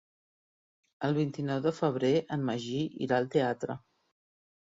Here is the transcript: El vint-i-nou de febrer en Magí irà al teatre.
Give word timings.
El 1.09 1.13
vint-i-nou 1.17 1.59
de 1.65 1.73
febrer 1.81 2.11
en 2.37 2.47
Magí 2.49 2.81
irà 3.09 3.19
al 3.19 3.31
teatre. 3.37 3.79